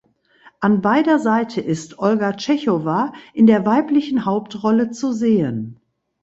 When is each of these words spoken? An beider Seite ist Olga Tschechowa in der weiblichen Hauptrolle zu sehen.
An 0.61 0.81
beider 0.81 1.19
Seite 1.19 1.61
ist 1.61 1.99
Olga 1.99 2.33
Tschechowa 2.33 3.13
in 3.35 3.45
der 3.45 3.67
weiblichen 3.67 4.25
Hauptrolle 4.25 4.89
zu 4.89 5.13
sehen. 5.13 5.79